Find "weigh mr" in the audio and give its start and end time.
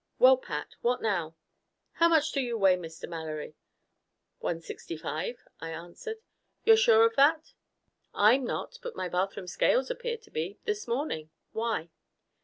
2.57-3.07